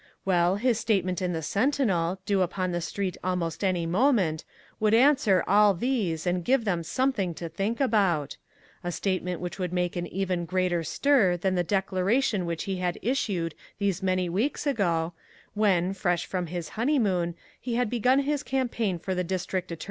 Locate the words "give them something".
6.43-7.35